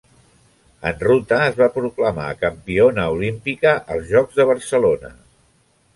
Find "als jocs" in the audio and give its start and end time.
3.97-4.41